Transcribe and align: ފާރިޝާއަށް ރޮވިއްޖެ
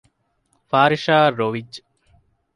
ފާރިޝާއަށް 0.69 1.37
ރޮވިއްޖެ 1.39 1.81